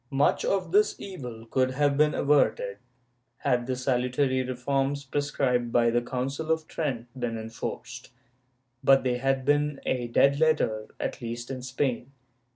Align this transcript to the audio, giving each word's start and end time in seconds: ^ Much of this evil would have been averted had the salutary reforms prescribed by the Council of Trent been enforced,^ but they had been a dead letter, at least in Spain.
^ 0.01 0.03
Much 0.09 0.43
of 0.43 0.71
this 0.71 0.95
evil 0.99 1.47
would 1.53 1.69
have 1.69 1.95
been 1.95 2.15
averted 2.15 2.79
had 3.37 3.67
the 3.67 3.75
salutary 3.75 4.41
reforms 4.41 5.03
prescribed 5.05 5.71
by 5.71 5.91
the 5.91 6.01
Council 6.01 6.49
of 6.51 6.67
Trent 6.67 7.05
been 7.19 7.37
enforced,^ 7.37 8.09
but 8.83 9.03
they 9.03 9.17
had 9.17 9.45
been 9.45 9.79
a 9.85 10.07
dead 10.07 10.39
letter, 10.39 10.87
at 10.99 11.21
least 11.21 11.51
in 11.51 11.61
Spain. 11.61 12.11